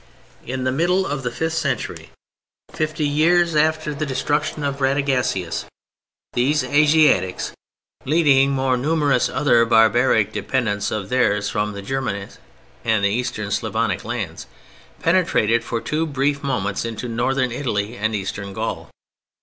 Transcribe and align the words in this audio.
In 0.43 0.63
the 0.63 0.71
middle 0.71 1.05
of 1.05 1.21
the 1.21 1.29
fifth 1.29 1.53
century, 1.53 2.09
fifty 2.71 3.05
years 3.07 3.55
after 3.55 3.93
the 3.93 4.03
destruction 4.03 4.63
of 4.63 4.79
Radagasius, 4.81 5.65
these 6.33 6.63
Asiatics, 6.63 7.51
leading 8.03 8.49
more 8.49 8.77
numerous 8.77 9.29
other 9.29 9.63
barbaric 9.63 10.33
dependents 10.33 10.89
of 10.89 11.09
theirs 11.09 11.49
from 11.51 11.73
the 11.73 11.83
Germanies 11.83 12.39
and 12.83 13.05
the 13.05 13.09
eastern 13.09 13.51
Slavonic 13.51 14.03
lands, 14.03 14.47
penetrated 15.01 15.63
for 15.63 15.79
two 15.79 16.07
brief 16.07 16.41
moments 16.41 16.83
into 16.83 17.07
Northern 17.07 17.51
Italy 17.51 17.95
and 17.95 18.15
Eastern 18.15 18.53
Gaul. 18.53 18.89